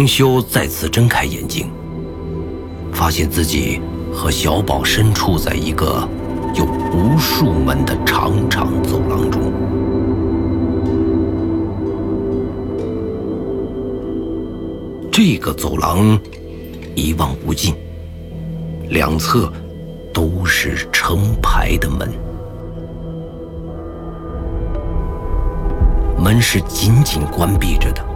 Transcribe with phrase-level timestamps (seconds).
[0.00, 1.70] 黄修再次睁开眼睛，
[2.90, 6.08] 发现自己和小宝身处在一个
[6.54, 9.52] 有无数门的长长走廊中。
[15.12, 16.18] 这个走廊
[16.94, 17.74] 一望无尽，
[18.88, 19.52] 两侧
[20.14, 22.10] 都是成排的门，
[26.16, 28.09] 门是紧紧关闭着的。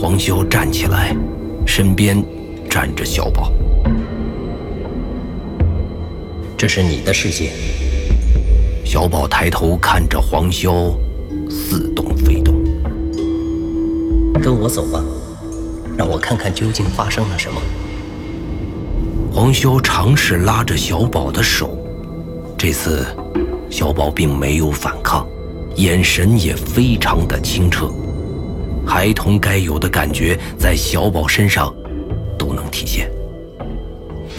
[0.00, 1.14] 黄潇站起来，
[1.66, 2.24] 身边
[2.70, 3.52] 站着小宝。
[6.56, 7.50] 这是你的世界。
[8.82, 10.96] 小宝抬头看着黄潇，
[11.50, 12.54] 似懂非懂。
[14.40, 15.04] 跟我走吧，
[15.98, 17.60] 让我看看究竟发生了什么。
[19.30, 21.76] 黄潇尝试拉着小宝的手，
[22.56, 23.04] 这次
[23.68, 25.28] 小宝并没有反抗，
[25.76, 27.92] 眼神也非常的清澈。
[28.86, 31.72] 孩童该有的感觉，在小宝身上
[32.38, 33.10] 都能体现，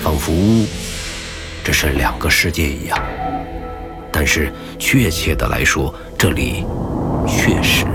[0.03, 0.31] 仿佛
[1.63, 2.97] 这是两个世界一样。
[4.11, 6.65] 但是确切的来说，这里
[7.25, 7.85] 确实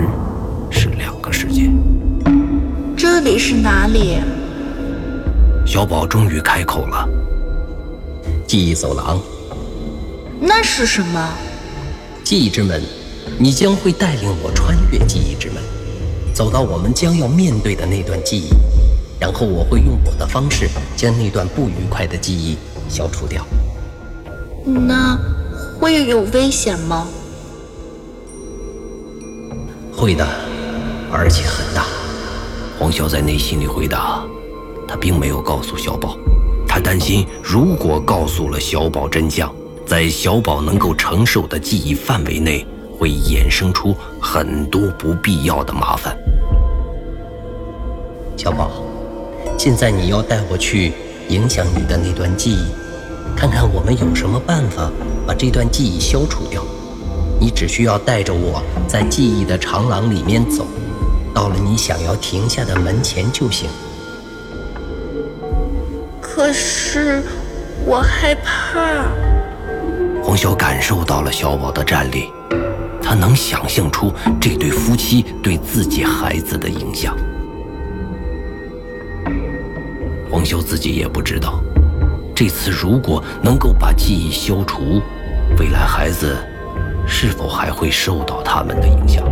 [0.71, 1.71] 是两个世界。
[2.97, 4.19] 这里是哪里？
[5.67, 7.07] 小宝终于开口了
[8.47, 9.21] ：“记忆走廊。”
[10.41, 11.29] 那是什么？
[12.25, 12.83] 记忆之门。
[13.39, 15.63] 你将会带领我穿越记忆之门。
[16.37, 18.51] 走到我们将要面对的那段记忆，
[19.19, 22.59] 然后我会用我的方式将那段不愉快的记忆
[22.91, 23.43] 消除掉。
[24.63, 25.19] 那
[25.81, 27.09] 会有危险吗？
[29.97, 30.29] 会的，
[31.11, 31.87] 而且很大。
[32.79, 34.23] 黄潇在内心里回答。
[34.87, 36.19] 他并没有告诉小宝，
[36.69, 39.51] 他担心如果告诉了小宝真相，
[39.87, 42.67] 在小宝能够承受的记忆范围内。
[42.99, 43.95] 会衍生出
[44.27, 46.17] 很多不必要的麻烦。
[48.37, 48.69] 小宝，
[49.57, 50.93] 现在你要带我去
[51.29, 52.67] 影响你的那段记忆，
[53.37, 54.91] 看看我们有什么办法
[55.25, 56.61] 把这段记忆消除掉。
[57.41, 60.67] 你只需要带着我在记忆的长廊里面走，
[61.33, 63.71] 到了你想要停下的门前就行。
[66.21, 67.23] 可是
[67.87, 69.07] 我害怕。
[70.23, 72.29] 黄潇感受到了小宝的战栗。
[73.09, 77.17] 他能想象出这对夫妻对自己孩子的影响。
[80.29, 81.63] 黄修自己也不知道，
[82.35, 85.01] 这次如果能够把记忆消除，
[85.57, 86.37] 未来孩子
[87.07, 89.23] 是否还会受到他们的影响。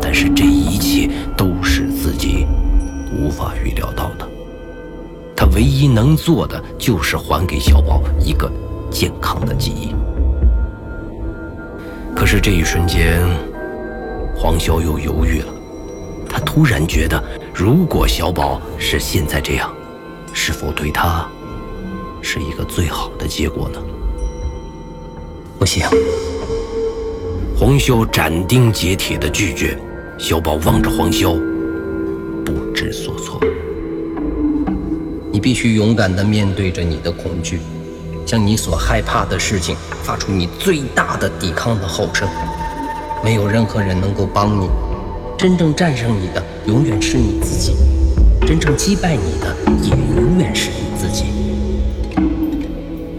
[0.00, 2.46] 但是这一切都是自己
[3.14, 4.26] 无法预料到的。
[5.36, 8.50] 他唯一能做的就是还给小宝一个
[8.90, 9.94] 健康的记忆。
[12.22, 13.20] 可是这一瞬间，
[14.32, 15.52] 黄潇又犹豫了。
[16.28, 17.20] 他突然觉得，
[17.52, 19.74] 如果小宝是现在这样，
[20.32, 21.28] 是否对他
[22.22, 23.82] 是一个最好的结果呢？
[25.58, 25.84] 不行！
[27.58, 29.76] 黄潇斩钉截铁的拒绝。
[30.16, 31.36] 小宝望着黄潇，
[32.44, 33.40] 不知所措。
[35.32, 37.58] 你必须勇敢的面对着你的恐惧。
[38.32, 42.26] 向你所害怕的事情发出你最大的抵抗的吼声，
[43.22, 44.70] 没有任何人能够帮你。
[45.36, 47.76] 真正战胜你的永远是你自己，
[48.46, 51.24] 真正击败你的也永远是你自己。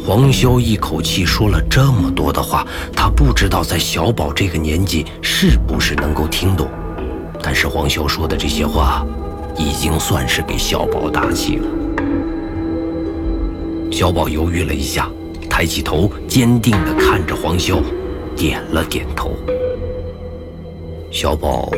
[0.03, 2.65] 黄潇一口气说了这么多的话，
[2.95, 6.67] 他不知道在小宝这个年纪是不是能够听懂，
[7.39, 9.05] 但是黄潇说的这些话，
[9.59, 11.67] 已经算是给小宝打气了。
[13.93, 15.07] 小宝犹豫了一下，
[15.47, 17.79] 抬起头，坚定地看着黄潇，
[18.35, 19.37] 点了点头。
[21.11, 21.69] 小宝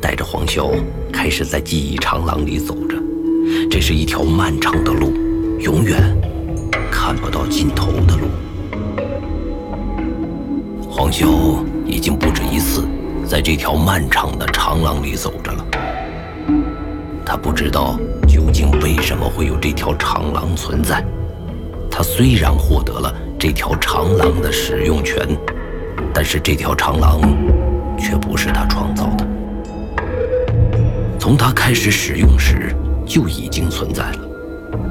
[0.00, 0.70] 带着黄潇
[1.12, 2.96] 开始在记忆长廊里走着，
[3.70, 5.12] 这是一条漫长的路，
[5.60, 6.00] 永远
[6.90, 8.28] 看不到尽头的路。
[10.88, 12.82] 黄潇已经不止一次
[13.26, 15.66] 在这条漫长的长廊里走着了，
[17.26, 21.04] 他不知道究竟为什么会有这条长廊存在。
[21.98, 25.26] 他虽然获得了这条长廊的使用权，
[26.14, 27.20] 但是这条长廊
[27.98, 29.26] 却不是他创造的。
[31.18, 32.72] 从他开始使用时
[33.04, 34.20] 就已经存在了。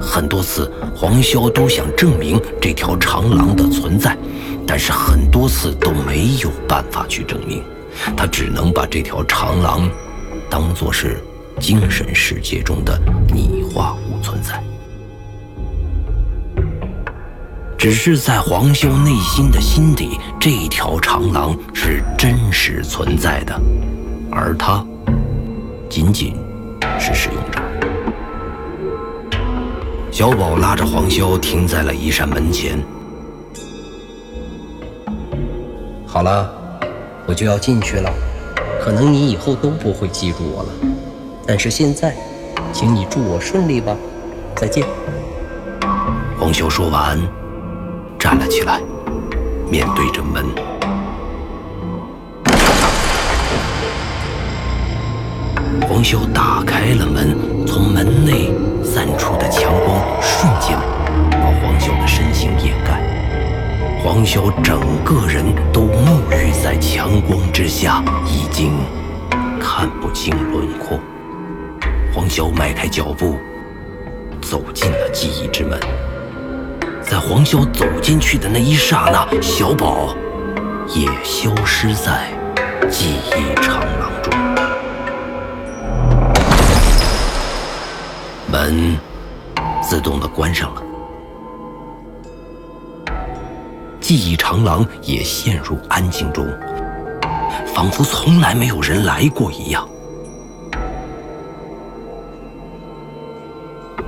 [0.02, 4.18] 很多次，黄潇都想证明这条长廊的存在，
[4.68, 7.64] 但是很多次都没有办法去证明。
[8.18, 9.90] 他只能把这条长廊
[10.50, 11.24] 当作是
[11.58, 13.00] 精神世界中的
[13.34, 14.62] 拟化物存在。
[17.78, 23.54] 只是在黄修内心的心底，这条长廊是真实存在的，
[24.32, 24.84] 而他。
[25.88, 26.36] 仅仅
[27.00, 27.62] 是使用者。
[30.12, 32.84] 小宝拉着黄潇停在了一扇门前。
[36.08, 36.52] 好了，
[37.28, 38.12] 我就要进去了。
[38.82, 40.70] 可能你以后都不会记住我了，
[41.46, 42.16] 但是现在，
[42.74, 43.96] 请你祝我顺利吧。
[44.56, 44.84] 再见。
[46.40, 47.20] 黄修说完，
[48.20, 48.82] 站了起来，
[49.70, 50.46] 面对着门。
[55.88, 58.52] 黄潇打开了门，从门内
[58.84, 60.78] 散出的强光瞬间
[61.32, 63.02] 把黄潇的身形掩盖，
[64.04, 68.74] 黄潇整个人都沐浴在强光之下，已经
[69.60, 71.00] 看不清轮廓。
[72.14, 73.38] 黄潇迈开脚步，
[74.42, 75.80] 走进了记忆之门。
[77.10, 80.14] 在黄潇走进去的那一刹那，小宝
[80.94, 82.28] 也消失在
[82.90, 84.34] 记忆长廊中。
[88.52, 88.98] 门
[89.82, 90.84] 自动的关上了，
[94.02, 96.46] 记忆长廊也陷入安静中，
[97.74, 99.88] 仿佛从来没有人来过一样。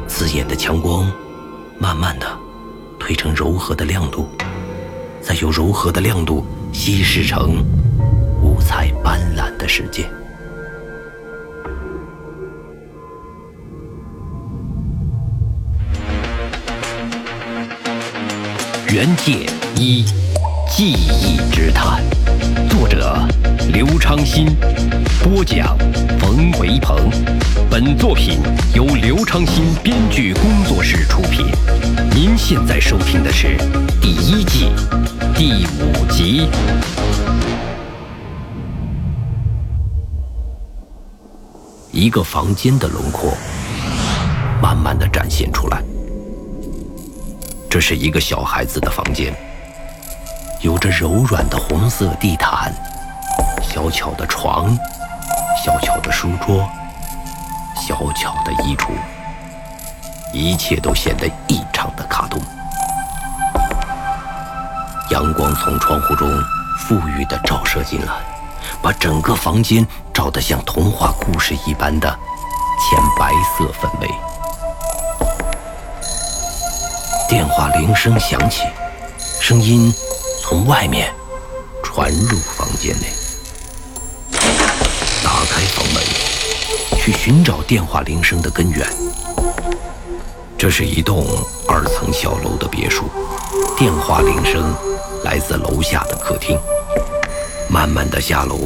[0.05, 1.09] 刺眼的强光，
[1.77, 2.27] 慢慢的
[3.09, 4.29] 变成柔和的亮度，
[5.19, 7.65] 再由柔和的亮度稀释成
[8.39, 10.07] 五彩斑斓的世界。
[18.93, 20.05] 原界一
[20.69, 22.03] 记忆之谈，
[22.69, 23.27] 作者
[23.71, 24.55] 刘昌新，
[25.23, 25.77] 播讲
[26.19, 27.09] 冯维鹏。
[27.69, 28.39] 本作品
[28.73, 31.45] 由刘昌新编剧工作室出品。
[32.15, 33.57] 您现在收听的是
[34.01, 34.69] 第一季
[35.35, 36.47] 第五集。
[41.91, 43.33] 一个房间的轮廓
[44.61, 45.83] 慢慢的展现出来。
[47.69, 49.31] 这是一个小孩子的房间，
[50.61, 52.73] 有着柔软的红色地毯，
[53.63, 54.77] 小巧的床，
[55.63, 56.69] 小巧的书桌，
[57.77, 58.89] 小巧的衣橱，
[60.33, 62.41] 一切都显得异常的卡通。
[65.11, 66.29] 阳光从窗户中
[66.77, 68.11] 富裕的照射进来，
[68.81, 74.09] 把整个房间照得像童话故事一般的浅白色氛围。
[77.29, 78.63] 电话铃声响起，
[79.39, 79.93] 声音
[80.49, 81.13] 从外面
[81.83, 83.05] 传入房间内。
[85.23, 86.03] 打开房门，
[86.97, 88.83] 去寻找电话铃声的根源。
[90.57, 91.23] 这是一栋
[91.67, 93.03] 二层小楼的别墅，
[93.77, 94.73] 电话铃声
[95.23, 96.57] 来自楼下的客厅。
[97.69, 98.57] 慢慢的下楼，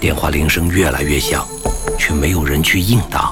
[0.00, 1.46] 电话铃声越来越响，
[1.98, 3.30] 却没有人去应答。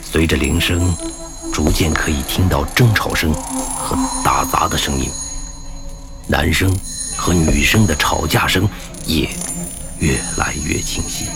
[0.00, 0.94] 随着铃声。
[1.52, 3.32] 逐渐可以听到争吵声
[3.76, 3.94] 和
[4.24, 5.10] 打砸的声音，
[6.26, 6.74] 男生
[7.16, 8.66] 和女生的吵架声
[9.04, 9.28] 也
[9.98, 11.26] 越来越清晰。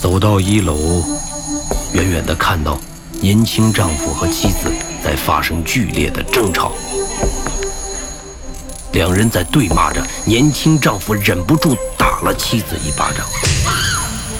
[0.00, 1.04] 走到一楼，
[1.92, 2.78] 远远的看到
[3.20, 6.72] 年轻丈夫和妻子在发生剧烈的争吵，
[8.92, 13.26] 两人在对骂着，年轻丈夫忍不住打了妻子一巴掌，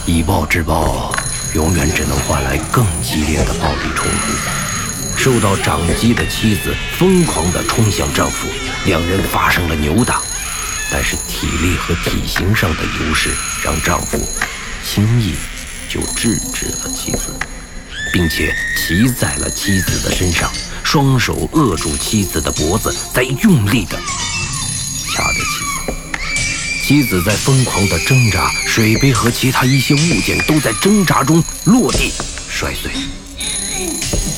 [0.06, 1.12] 以暴制暴。
[1.54, 5.18] 永远只能换来更激烈的暴力冲突。
[5.18, 8.48] 受到掌击的妻子疯狂地冲向丈夫，
[8.86, 10.20] 两人发生了扭打。
[10.90, 13.30] 但是体力和体型上的优势
[13.64, 14.18] 让丈夫
[14.84, 15.34] 轻易
[15.88, 17.34] 就制止了妻子，
[18.12, 20.50] 并且骑在了妻子的身上，
[20.82, 23.96] 双手扼住妻子的脖子，在用力地。
[26.92, 32.12] 妻子在疯狂的挣扎，水杯和其他一些物件都在挣扎中落地
[32.50, 32.92] 摔碎。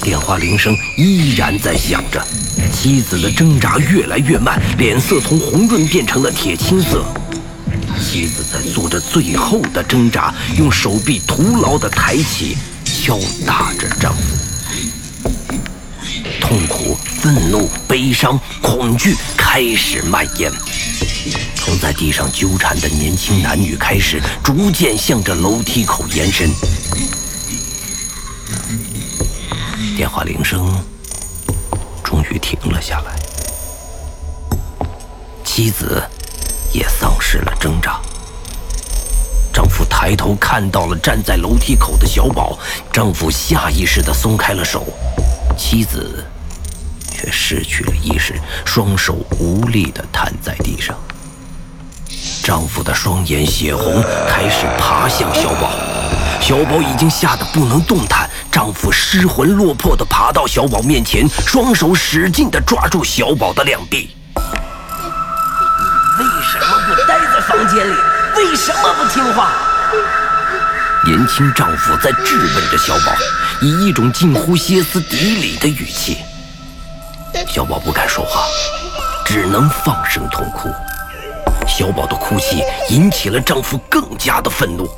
[0.01, 2.25] 电话铃声依然在响着，
[2.73, 7.05] 妻子的挣扎越来越慢，脸色从红润变成了铁青色。
[8.01, 14.54] 妻子在做着最后的挣扎，用手臂徒劳地抬起，敲打着丈夫。
[16.55, 20.53] 痛苦、愤怒、悲伤、恐惧开始蔓延。
[21.57, 26.49] 从在地上纠缠的年轻男女开始，逐渐向着楼梯口延伸。
[29.97, 30.73] 电话铃声
[32.05, 33.17] 终于停了下来，
[35.45, 36.01] 妻子
[36.73, 38.01] 也丧失了挣扎。
[39.53, 42.57] 丈夫抬头看到了站在楼梯口的小宝，
[42.93, 44.87] 丈夫下意识地松开了手，
[45.59, 46.25] 妻子
[47.25, 48.35] 却失去了意识，
[48.67, 50.95] 双手无力地瘫在地上。
[52.43, 55.71] 丈夫的双眼血红，开始爬向小宝。
[56.39, 64.11] 小宝已经吓得不能动弹，丈夫失魂落魄地爬到小宝面前，双手使劲地抓住小宝的两臂。
[66.19, 67.95] 你为什么不待在房间里？
[68.37, 69.51] 为什么不听话？
[71.07, 73.15] 年轻丈夫在质问着小宝，
[73.63, 76.19] 以一种近乎歇斯底里的语气。
[77.49, 78.47] 小宝不敢说话，
[79.25, 80.69] 只能放声痛哭。
[81.67, 84.89] 小宝的哭泣引起了丈夫更加的愤怒。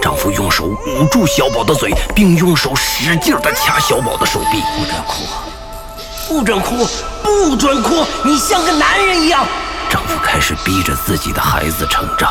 [0.00, 4.62] 丈夫用手捂住小宝的嘴，并用手使劲地掐小宝的手臂。
[4.76, 5.26] 不准哭，
[6.28, 6.86] 不准哭，
[7.22, 8.04] 不准哭！
[8.24, 9.46] 你像个男人一样。
[9.88, 12.30] 丈夫开始逼着自己的孩子成长。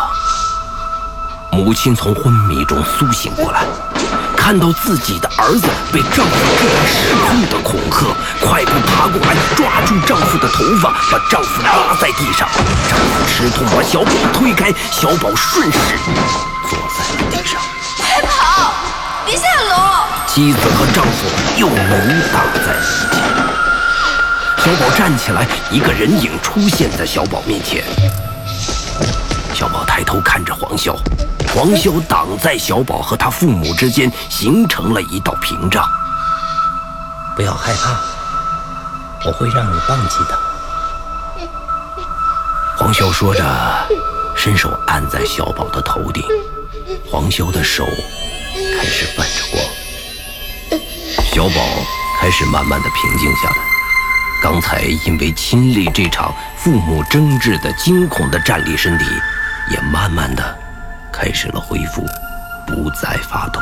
[1.52, 3.66] 母亲从昏迷中苏醒过来，
[4.38, 8.08] 看到自己的儿子被丈夫这样失控的恐吓，
[8.48, 12.48] 快步爬过来，抓住丈夫的头发，把丈夫拉在地上。
[12.90, 15.78] 丈夫吃痛，把小宝推开，小宝顺势。
[16.70, 17.62] 坐在了地上，
[17.98, 18.74] 快跑！
[19.26, 20.06] 别下楼！
[20.28, 21.28] 妻子和丈夫
[21.58, 21.78] 又扭
[22.32, 23.20] 打在一起。
[24.64, 27.84] 小宝站起来，一个人影出现在小宝面前。
[29.54, 30.96] 小宝抬头看着黄潇，
[31.54, 35.86] 黄潇挡在小宝和他父母之间，形成了一道屏障。
[37.36, 38.00] 不要害怕，
[39.26, 40.40] 我会让你忘记的。
[42.78, 43.44] 黄潇说着，
[44.36, 46.24] 伸手按在小宝的头顶。
[47.12, 47.86] 黄潇的手
[48.78, 50.82] 开始泛着光，
[51.34, 51.62] 小宝
[52.20, 53.58] 开始慢慢的平静下来。
[54.42, 59.06] 刚才因为亲历这场父母争执的惊恐的站立身体，
[59.70, 60.58] 也慢慢的
[61.22, 62.04] 开始了恢复，
[62.66, 63.60] 不再发抖。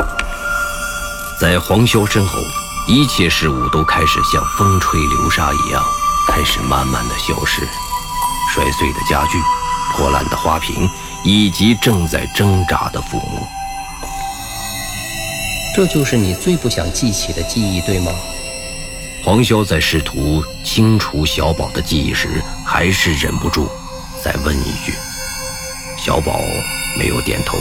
[1.37, 2.39] 在黄潇身后，
[2.87, 5.83] 一切事物都开始像风吹流沙一样，
[6.25, 7.67] 开始慢慢的消失。
[8.49, 9.37] 摔碎的家具，
[9.91, 10.89] 破烂的花瓶。
[11.21, 13.45] 以及正在挣扎的父母，
[15.75, 18.09] 这就是你最不想记起的记忆，对吗？
[19.21, 23.69] 黄潇在试图清除小宝的记忆时，还是忍不住
[24.23, 24.93] 再问一句。
[26.01, 26.39] 小宝
[26.97, 27.57] 没有点头，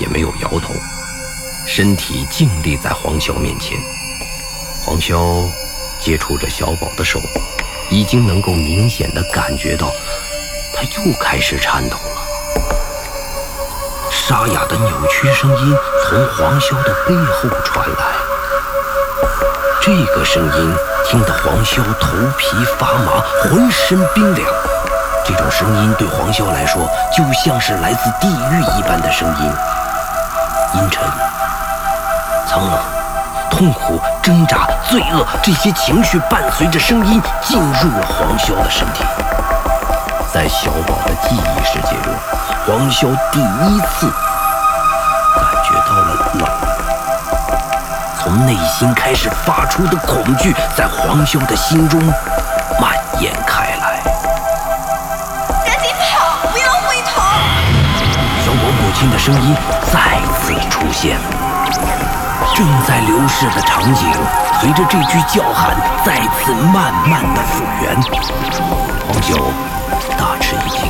[0.00, 0.74] 也没有摇头，
[1.66, 3.78] 身体静立在黄潇面前。
[4.84, 5.48] 黄潇
[6.00, 7.20] 接触着小宝的手，
[7.88, 9.92] 已经能够明显的感觉到，
[10.74, 12.26] 他又开始颤抖了。
[14.10, 18.04] 沙哑的扭曲声音从黄潇的背后传来，
[19.80, 20.74] 这个声音
[21.04, 24.52] 听得黄潇头皮发麻，浑身冰凉。
[25.26, 29.52] 这种声音对黄潇来说，就像是来自地狱一般的声音，
[30.74, 31.02] 阴沉、
[32.46, 32.78] 苍冷、
[33.50, 39.02] 痛苦、挣扎、罪恶，这些情绪伴随着声音进入了黄潇的身体。
[40.32, 42.14] 在小宝的记忆世界中，
[42.64, 44.08] 黄潇第一次
[45.34, 46.48] 感觉到了冷，
[48.22, 52.00] 从内心开始发出的恐惧，在黄潇的心中
[52.80, 53.75] 蔓延开
[59.26, 59.56] 声音
[59.92, 61.18] 再次出现，
[62.54, 64.06] 正在流逝的场景，
[64.60, 68.00] 随着这句叫喊再次慢慢的复原。
[69.08, 69.50] 黄九。
[70.16, 70.88] 大吃一惊，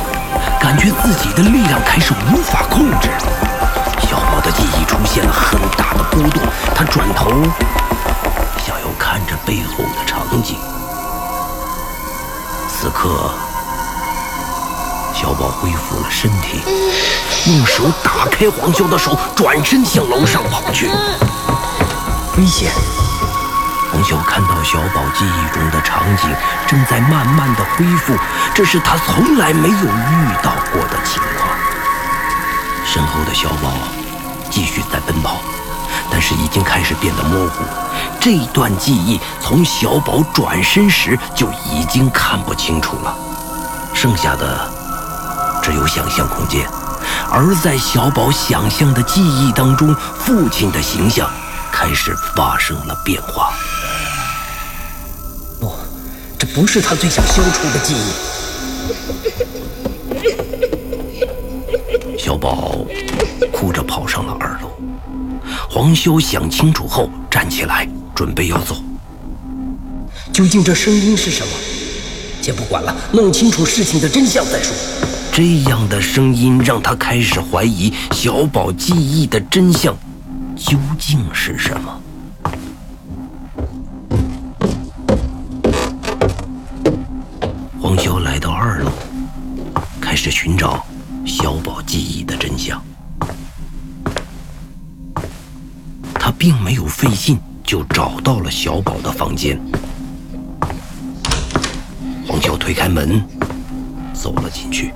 [0.59, 3.09] 感觉自己的力量开始无法控制。
[4.07, 6.43] 小宝的记忆出现了很大的波动，
[6.75, 7.31] 他转头
[8.63, 10.59] 想要看着背后的场景。
[12.69, 13.31] 此刻，
[15.19, 16.61] 小宝恢复了身体，
[17.47, 20.91] 用手打开黄潇的手，转身向楼上跑去。
[22.37, 22.71] 危险！
[23.91, 26.29] 黄潇看到小宝记忆中的场景
[26.67, 28.15] 正在慢慢的恢复，
[28.53, 31.49] 这是他从来没有遇到过的情况。
[32.85, 33.73] 身后的小宝
[34.51, 35.37] 继续在奔跑，
[36.11, 37.63] 但是已经开始变得模糊。
[38.19, 43.17] 这段记忆从小宝转身时就已经看不清楚了，
[43.95, 44.71] 剩下的
[45.67, 46.65] 只有想象空间。
[47.29, 51.29] 而在小宝想象的记忆当中，父亲的形象
[51.73, 53.51] 开始发生了变化。
[55.59, 55.75] 不
[56.39, 57.99] 这不是他最想消除的记忆。
[62.17, 62.77] 小宝
[63.51, 64.71] 哭着跑上了二楼。
[65.69, 68.77] 黄潇想清楚后站起来，准备要走。
[70.31, 71.51] 究竟这声音是什么？
[72.47, 74.73] 先不管了，弄清楚事情的真相再说。
[75.33, 79.93] 这样的声音让他开始怀疑小宝记忆的真相
[80.55, 82.01] 究竟是什么。
[87.81, 88.91] 黄潇来到二楼，
[89.99, 90.81] 开始寻找
[91.25, 92.81] 小宝记忆的真相。
[96.13, 99.59] 他并没有费劲就找到了小宝的房间。
[102.67, 103.23] 推开门，
[104.13, 104.93] 走了进去。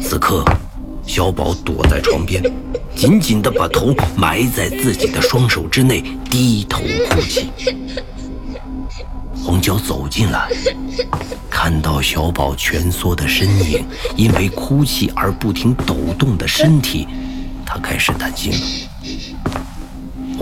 [0.00, 0.44] 此刻，
[1.04, 2.40] 小宝躲在床边，
[2.94, 6.00] 紧紧地把头埋在自己的双手之内，
[6.30, 7.50] 低头哭泣。
[9.34, 10.48] 红娇走进来，
[11.50, 17.08] 看到小宝蜷缩的身影，因为哭泣而不停抖动的身体，
[17.66, 18.58] 她开始担心了。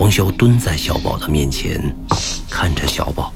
[0.01, 1.79] 黄潇蹲在小宝的面前，
[2.49, 3.31] 看着小宝，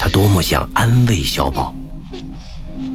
[0.00, 1.72] 他多么想安慰小宝。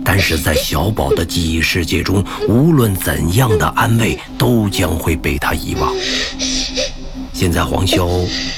[0.04, 5.96] 但是在小宝的记忆世界中，无论怎样的安慰都将会被他遗忘。
[7.32, 8.06] 现在黄潇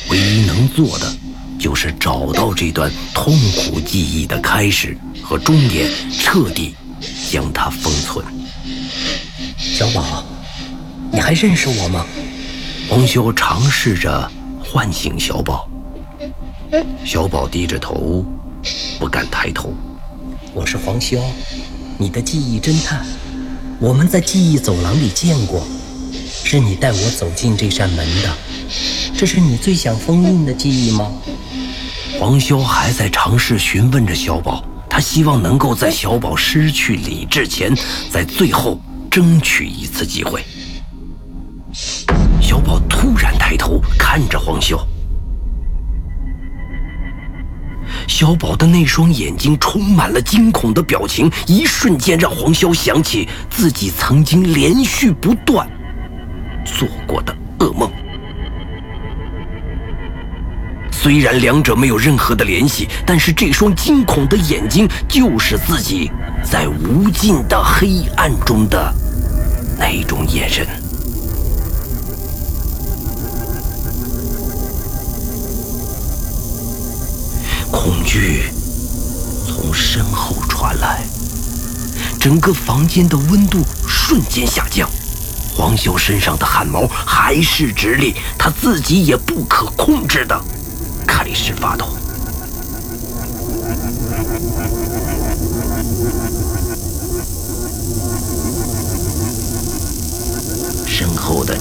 [0.10, 1.16] 唯一能做的，
[1.60, 6.76] 就是找到这段痛苦记忆的开始和终点，彻底
[7.30, 8.26] 将它封存。
[9.60, 10.26] 小宝，
[11.12, 12.04] 你还认识我吗？
[12.90, 14.32] 黄潇尝试着
[14.64, 15.68] 唤醒小宝，
[17.04, 18.26] 小宝低着头，
[18.98, 19.74] 不敢抬头。
[20.54, 21.20] 我是黄潇，
[21.98, 23.06] 你的记忆侦探。
[23.80, 25.68] 我们在记忆走廊里见过，
[26.46, 28.30] 是你带我走进这扇门的。
[29.18, 31.12] 这是你最想封印的记忆吗？
[32.18, 37.76] 黄潇还在尝试询问着小宝，他希望能够在小宝失去理智前，
[38.10, 38.80] 在最后
[39.12, 40.42] 争取一次机会。
[42.58, 44.76] 小宝突然抬头看着黄潇。
[48.08, 55.70] 小宝的那双眼睛充满了惊恐的表情，一瞬间让黄潇想起自己曾经连续不断
[56.66, 57.92] 做过的噩梦。
[60.92, 66.10] 虽然两者没有任何的联系，但是这双惊恐的眼睛就是自己
[66.44, 68.92] 在无尽的黑暗中的
[69.78, 70.66] 那种眼神。
[78.18, 78.46] 惧
[79.46, 81.04] 从身后传来，
[82.20, 84.90] 整个房间的温度瞬间下降。
[85.56, 90.36] 黄修身上的汗毛还是直立，他自己也不可控制的
[91.06, 91.96] 开始发抖。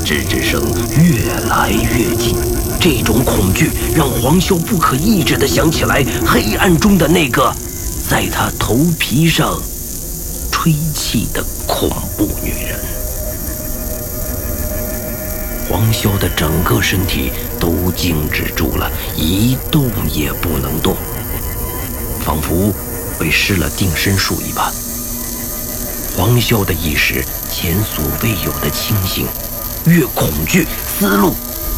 [0.06, 0.62] 吱吱声
[1.02, 2.36] 越来越近。
[2.78, 7.52] 这种恐惧让黄潇不可抑制地想起来黑暗中的那个
[8.08, 9.60] 在他头皮上
[10.52, 12.78] 吹气的恐怖女人。
[15.68, 20.96] 黄潇的整个身体都静止住了，一动也不能动，
[22.24, 22.72] 仿佛
[23.18, 24.72] 被施了定身术一般。
[26.16, 29.26] 黄潇的意识前所未有的清醒，
[29.86, 30.66] 越恐惧，
[30.98, 31.34] 思路。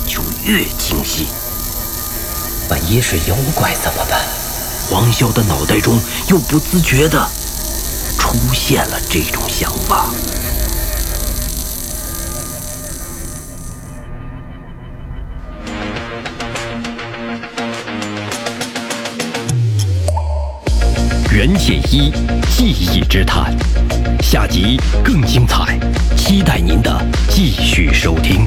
[0.06, 1.26] 就越清晰。
[2.70, 4.24] 万一是妖怪怎么办？
[4.88, 7.28] 黄潇的脑袋中又不自觉地
[8.18, 10.06] 出现了这种想法。
[21.38, 22.10] 袁解一
[22.50, 23.56] 记忆之谈，
[24.20, 25.78] 下集更精彩，
[26.16, 28.44] 期待您的继续收听。